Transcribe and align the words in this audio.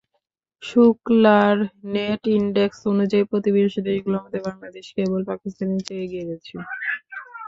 ওকলার 0.83 1.55
net 1.93 2.21
index 2.37 2.79
অনুযায়ী, 2.91 3.23
প্রতিবেশী 3.31 3.79
দেশগুলোর 3.87 4.23
মধ্যে 4.23 4.41
বাংলাদেশ 4.47 4.85
কেবল 4.95 5.21
পাকিস্তানের 5.29 5.81
চেয়ে 5.87 6.03
এগিয়ে 6.05 6.25
রয়েছে। 6.25 6.55